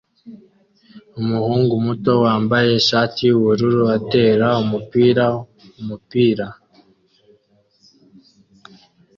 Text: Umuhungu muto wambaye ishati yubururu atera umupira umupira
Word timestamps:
Umuhungu 1.19 1.73
muto 1.85 2.11
wambaye 2.23 2.69
ishati 2.81 3.19
yubururu 3.29 3.81
atera 3.97 4.47
umupira 4.61 5.25
umupira 5.79 6.47